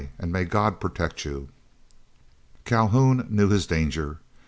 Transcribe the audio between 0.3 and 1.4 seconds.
may God protect